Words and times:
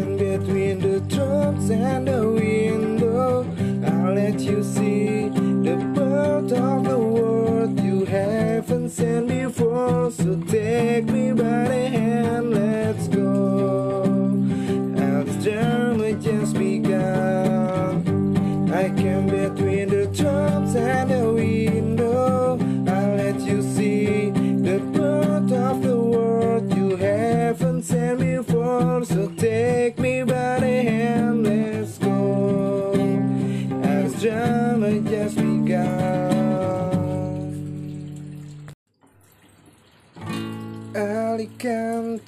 Between 0.00 0.80
the 0.80 0.98
drums 1.08 1.70
and 1.70 2.08
the 2.08 2.28
window. 2.28 3.46
I'll 3.86 4.12
let 4.12 4.40
you 4.40 4.64
see 4.64 5.28
the 5.28 5.76
part 5.94 6.50
of 6.50 6.84
the 6.84 6.98
world 6.98 7.78
You 7.78 8.04
haven't 8.04 8.90
seen 8.90 9.28
before. 9.28 10.10
So 10.10 10.34
take 10.48 11.04
me 11.04 11.30
by 11.32 11.68
the 11.68 11.88
hand 11.90 12.63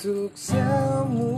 untuk 0.06 0.30
semu. 0.38 1.35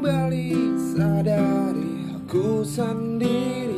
kembali 0.00 0.56
sadari 0.96 2.08
aku 2.16 2.64
sendiri. 2.64 3.69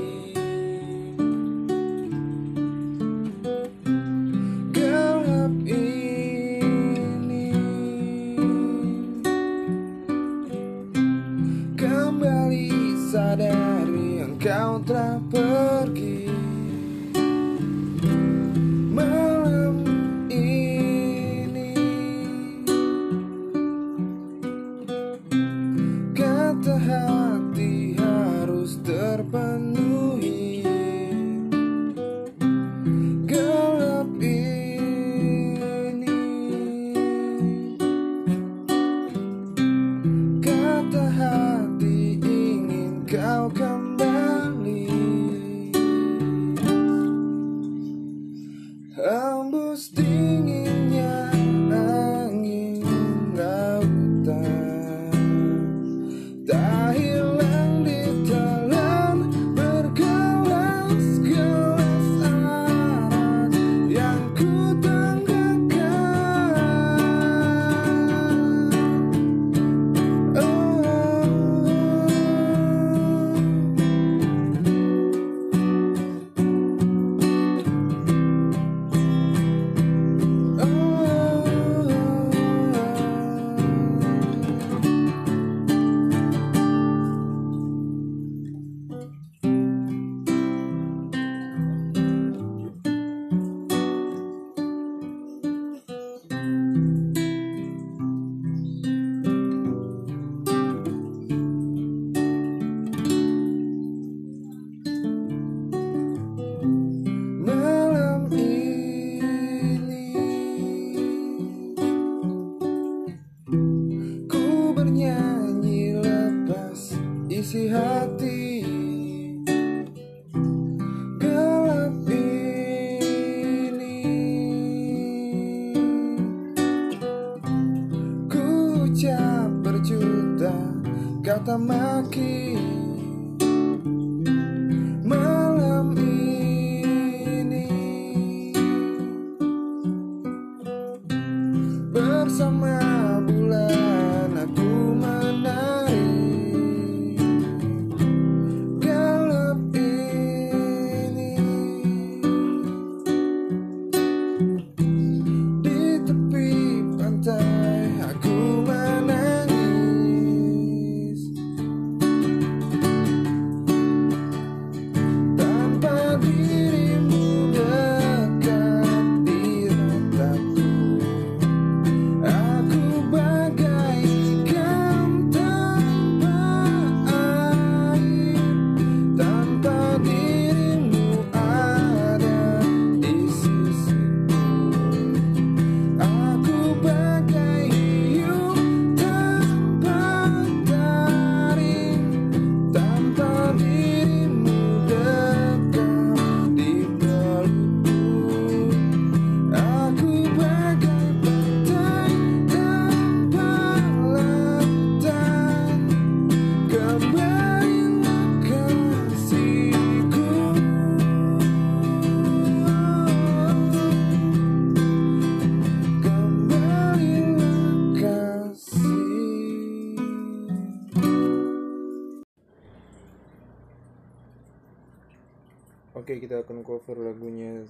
Oke, 226.02 226.19
kita 226.19 226.43
akan 226.43 226.67
cover 226.67 226.99
lagunya 226.99 227.62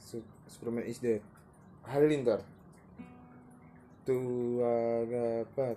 Superman 0.48 0.88
is 0.88 1.04
Dead. 1.04 1.20
Halilintar. 1.84 2.40
Tua 4.08 5.04
gapat. 5.04 5.76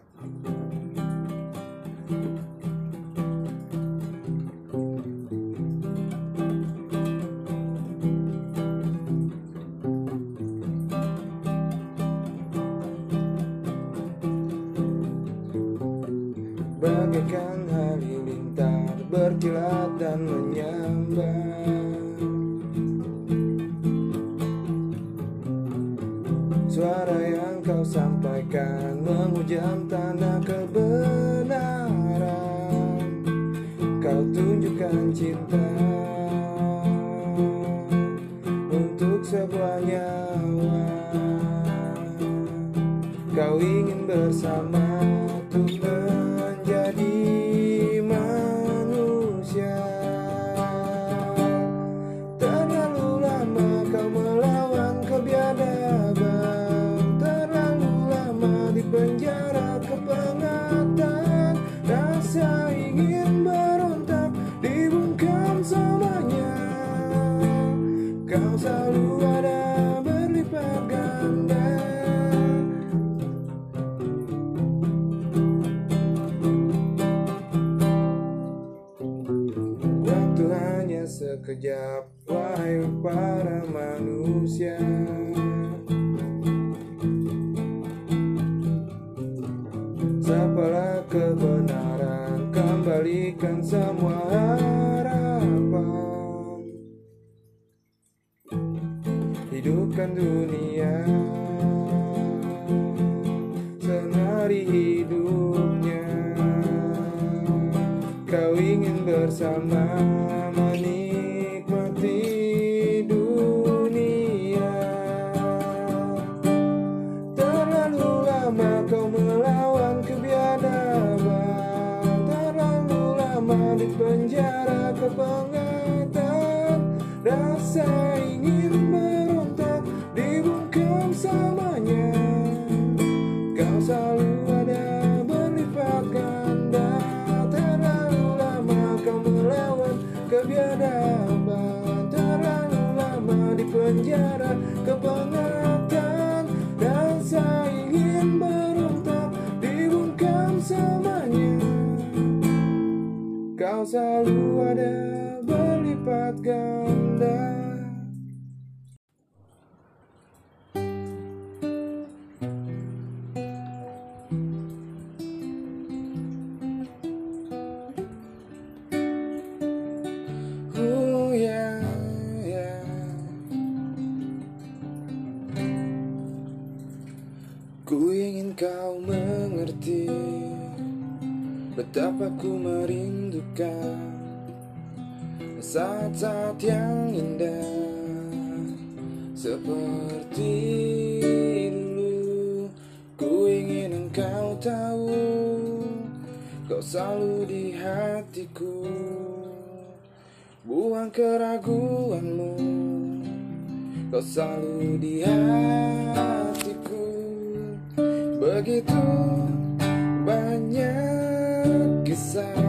Banyak 210.65 212.01
kisah 212.09 212.64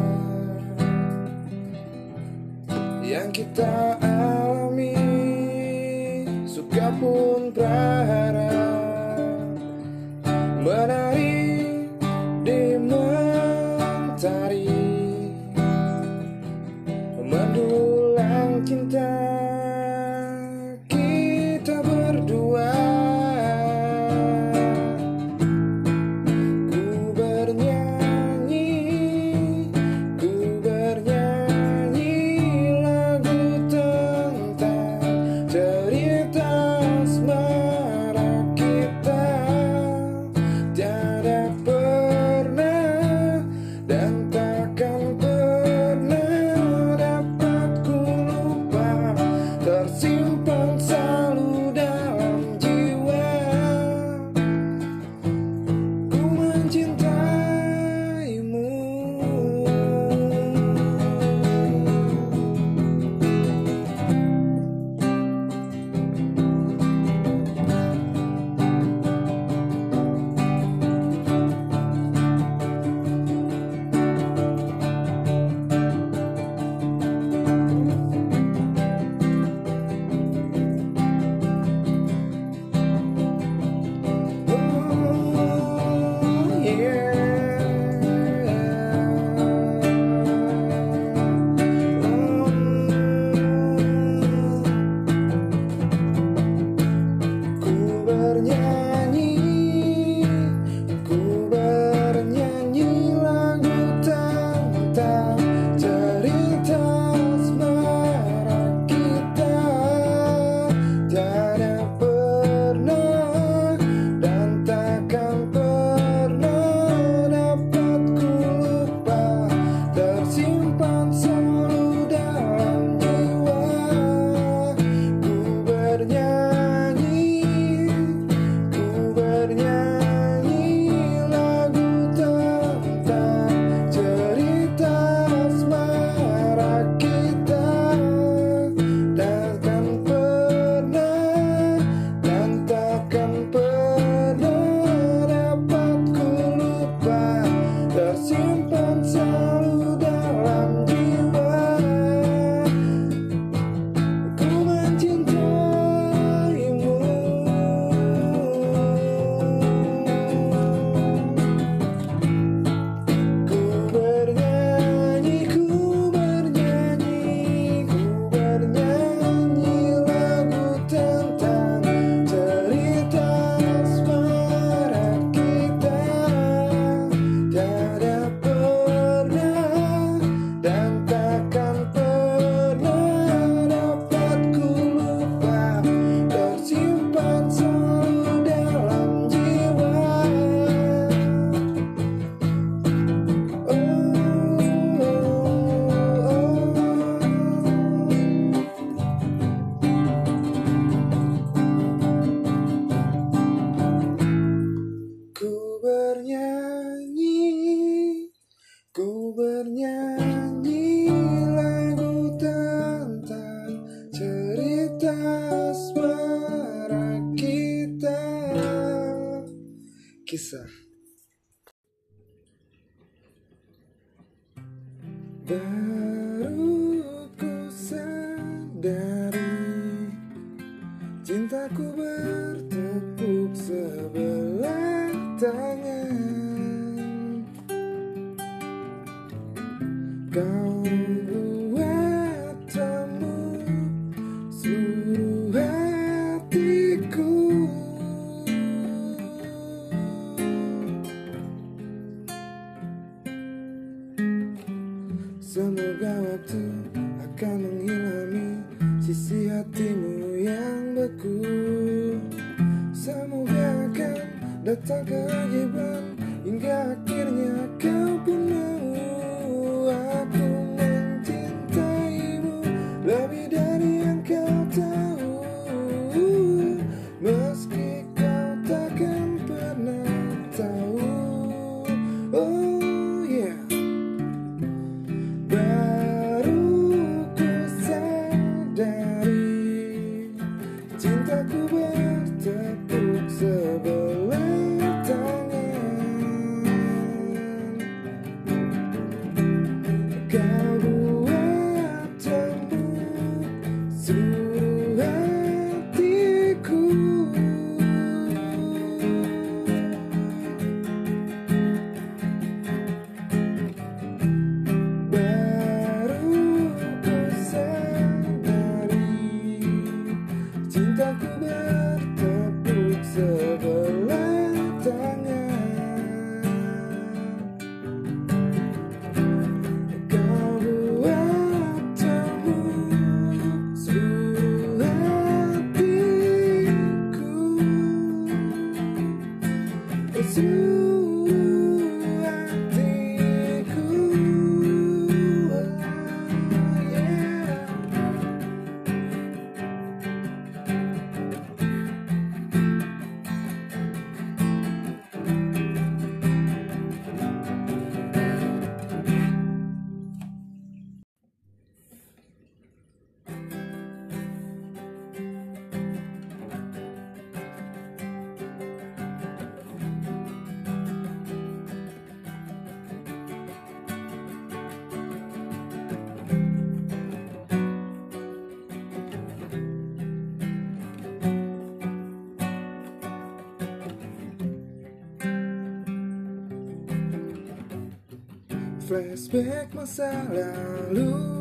flashback 388.86 389.74
masalalu 389.74 391.35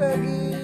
lagi 0.00 0.59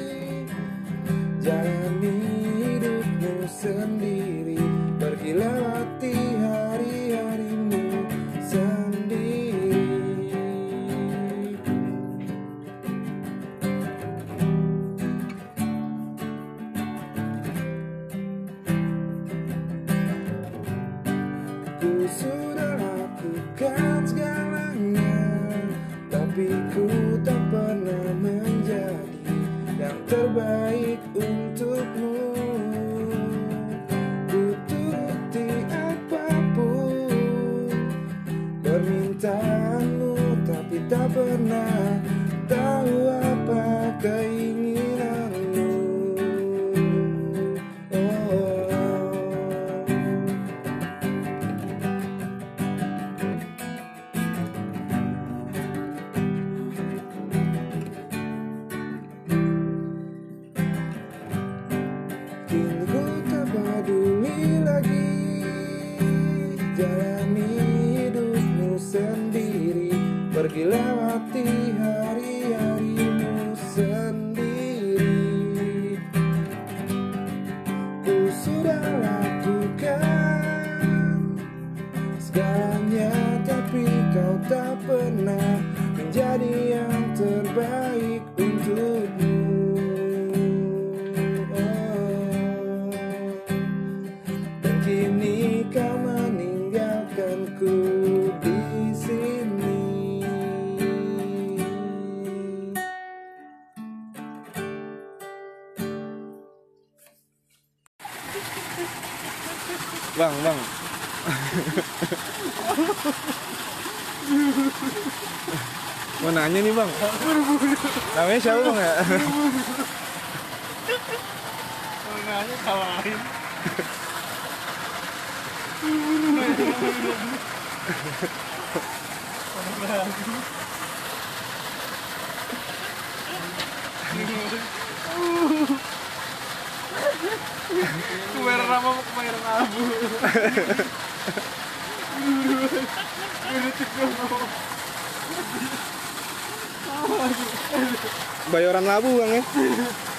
bang 149.21 149.33
ya? 149.39 149.43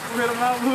Kemarin 0.07 0.39
abu 0.41 0.71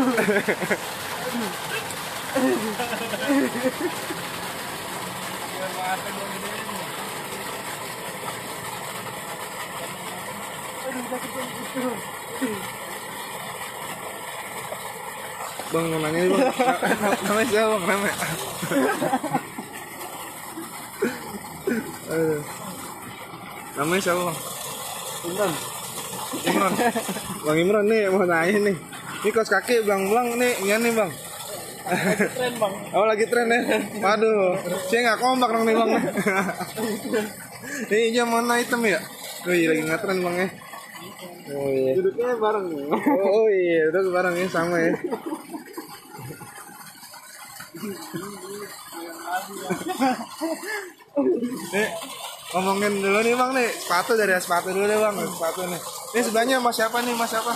Bang 15.73 15.89
mau 15.89 15.99
nanya 16.05 16.21
bang. 16.29 16.41
Na- 17.01 17.21
Namanya 17.25 17.47
siapa 17.49 17.75
bang? 17.81 17.85
Namanya? 17.89 18.17
Namanya 23.77 24.03
siapa 24.05 24.23
bang? 24.29 24.39
Imran 26.43 26.73
Imron. 26.75 26.93
Bang 27.47 27.59
Imron 27.59 27.87
nih 27.87 28.11
mau 28.11 28.27
nanya 28.27 28.59
nih. 28.71 28.77
Ini 29.23 29.31
kos 29.31 29.51
kaki 29.51 29.87
bang 29.87 30.03
bang 30.11 30.29
nih, 30.35 30.53
iya 30.67 30.77
nih 30.83 30.93
bang. 30.95 31.11
Keren 31.83 32.55
bang 32.59 32.75
Oh 32.99 33.07
lagi 33.07 33.25
tren 33.27 33.51
ya? 33.51 33.61
Waduh, 34.03 34.59
saya 34.91 35.01
nggak 35.07 35.19
kompak 35.23 35.51
dong 35.55 35.65
nih 35.67 35.75
bang. 35.79 35.91
Ini 37.91 37.97
hijau 38.11 38.27
mana 38.27 38.59
hitam 38.59 38.83
ya? 38.83 38.99
Oh 39.47 39.55
iya 39.55 39.67
lagi 39.71 39.83
ngetren 39.87 40.19
bang 40.23 40.35
ya. 40.35 40.49
Oh 41.55 41.71
iya. 41.71 41.93
Duduknya 41.99 42.35
bareng 42.39 42.67
nih 42.71 42.85
Oh, 42.91 42.99
oh 43.43 43.47
iya, 43.51 43.91
itu 43.91 44.11
barang 44.11 44.35
ya 44.35 44.47
sama 44.51 44.77
ya. 44.79 44.93
nih 51.73 51.89
ngomongin 52.53 53.01
dulu 53.01 53.19
nih 53.25 53.33
bang 53.33 53.51
nih. 53.57 53.69
Sepatu 53.73 54.13
dari 54.15 54.37
sepatu 54.37 54.69
dulu 54.71 54.85
deh 54.85 54.99
bang 55.01 55.15
sepatu 55.25 55.61
nih. 55.67 55.81
Ini 56.13 56.21
sebelahnya 56.21 56.57
mas 56.61 56.77
siapa 56.77 57.01
nih 57.01 57.15
mas 57.17 57.29
siapa? 57.33 57.53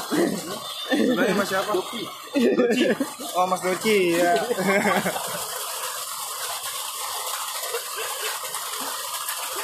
Sebelahnya 0.89 1.35
mas 1.37 1.49
siapa? 1.49 1.73
Doci 2.37 2.85
oh 3.37 3.45
mas 3.45 3.61
Doci 3.61 3.97
ya. 4.17 4.33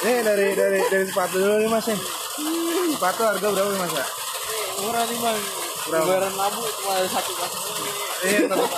Nih 0.03 0.17
dari 0.19 0.47
dari 0.51 0.79
dari 0.91 1.05
sepatu 1.07 1.35
dulu 1.39 1.55
nih 1.63 1.69
mas 1.71 1.85
nih. 1.87 1.99
Sepatu 2.93 3.21
harga 3.23 3.47
berapa 3.49 3.69
nih 3.71 3.79
mas 3.81 3.93
ya? 3.95 4.05
Murah 4.83 5.03
nih 5.07 5.17
bang. 5.17 5.37
Berapa? 5.83 6.07
Kemarin 6.07 6.35
abu 6.39 6.61
cuma 6.79 6.93
satu 7.11 7.31
pasang 7.35 7.63
Iya, 8.23 8.47
tetap. 8.47 8.71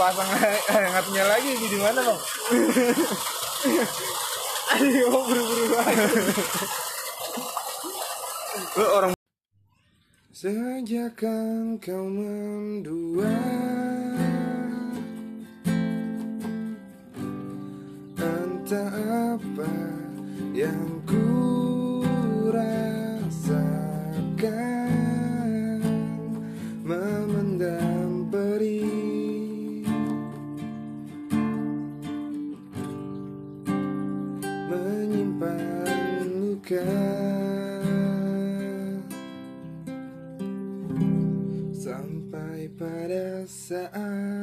pasang 0.00 0.28
hangatnya 0.72 1.24
lagi 1.28 1.50
di 1.56 1.76
mana 1.76 2.00
bang? 2.00 2.18
Ayo 4.74 5.06
buru-buru 5.22 5.64
banget 5.70 6.26
orang 8.76 9.14
Sejak 10.36 11.16
kau 11.80 12.04
mendua. 12.12 13.32
Entah 18.20 18.92
apa 19.32 19.72
yang 20.52 21.00
ku 21.08 21.55
luka 36.66 36.82
sampai 41.70 42.66
pada 42.74 43.46
saat 43.46 44.35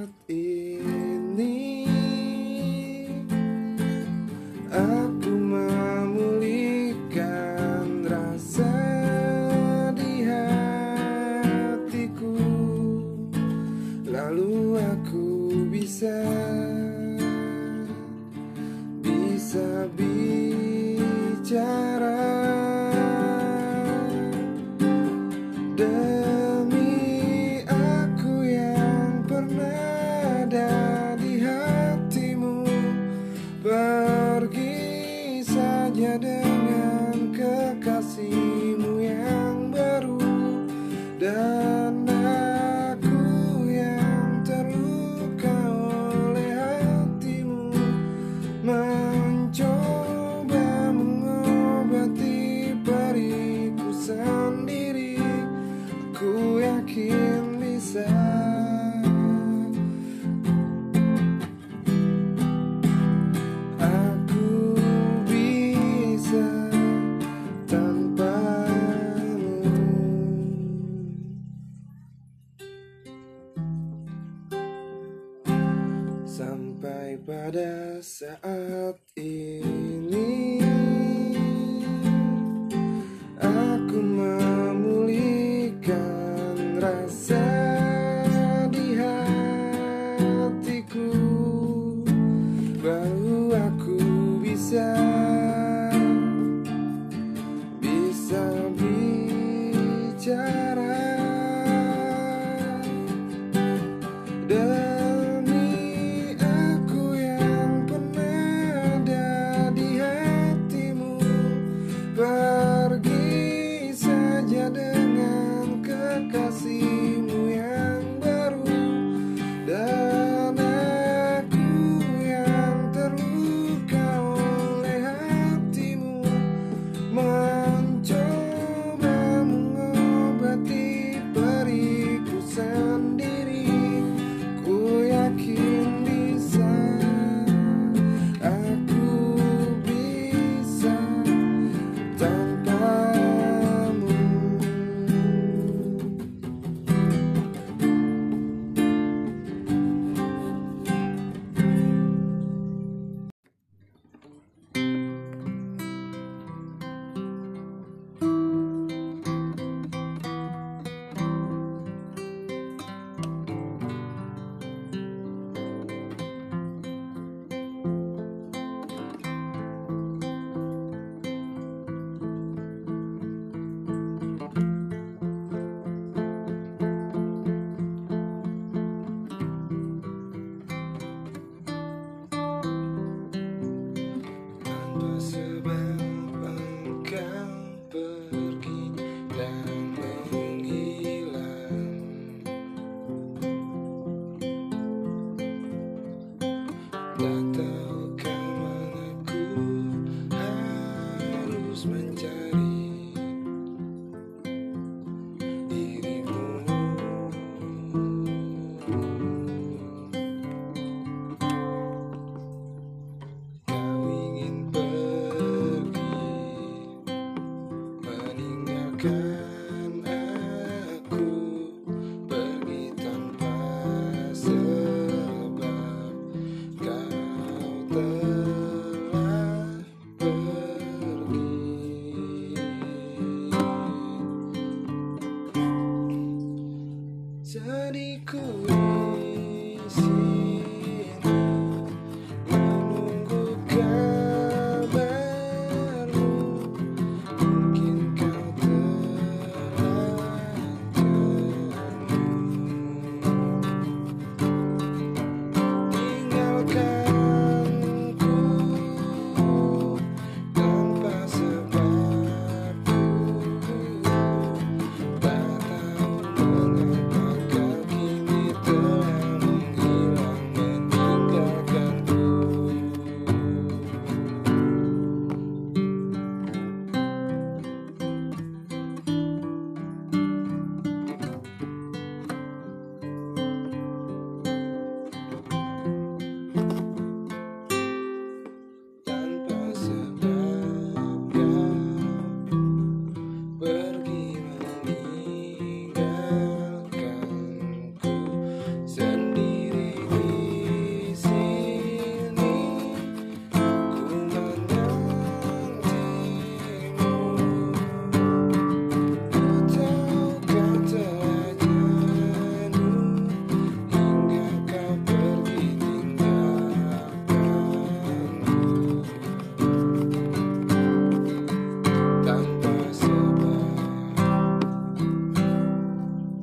pada 78.42 78.63